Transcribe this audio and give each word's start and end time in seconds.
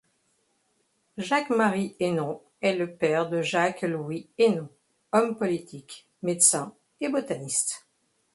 Jacques-Marie 1.19 1.95
Hénon 1.99 2.41
est 2.63 2.73
le 2.75 2.91
père 2.97 3.29
de 3.29 3.43
Jacques 3.43 3.83
Louis 3.83 4.31
Hénon, 4.39 4.67
homme 5.11 5.37
politique, 5.37 6.09
médecin 6.23 6.73
et 7.01 7.07
botaniste. 7.09 7.85